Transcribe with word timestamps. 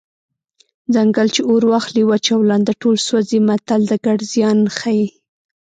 ځنګل 0.93 1.27
چې 1.35 1.41
اور 1.49 1.63
واخلي 1.71 2.03
وچ 2.05 2.25
او 2.35 2.41
لانده 2.49 2.73
ټول 2.81 2.95
سوځي 3.07 3.39
متل 3.47 3.81
د 3.87 3.93
ګډ 4.05 4.19
زیان 4.33 4.57
ښيي 4.77 5.05